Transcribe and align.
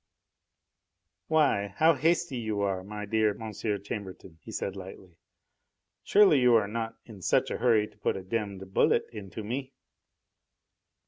"Why, 1.27 1.75
how 1.77 1.93
hasty 1.93 2.37
you 2.39 2.61
are, 2.61 2.83
my 2.83 3.05
dear 3.05 3.39
M. 3.39 3.51
Chambertin," 3.53 4.39
he 4.41 4.51
said 4.51 4.75
lightly. 4.75 5.15
"Surely 6.03 6.39
you 6.39 6.55
are 6.55 6.67
not 6.67 6.97
in 7.05 7.21
such 7.21 7.51
a 7.51 7.57
hurry 7.59 7.85
to 7.87 7.97
put 7.99 8.17
a 8.17 8.23
demmed 8.23 8.73
bullet 8.73 9.05
into 9.13 9.43
me!" 9.43 9.73